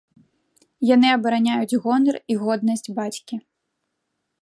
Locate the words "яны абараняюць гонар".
0.95-2.15